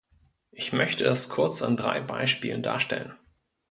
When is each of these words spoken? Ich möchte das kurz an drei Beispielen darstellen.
Ich 0.49 0.73
möchte 0.73 1.03
das 1.03 1.29
kurz 1.29 1.61
an 1.61 1.77
drei 1.77 2.01
Beispielen 2.01 2.63
darstellen. 2.63 3.13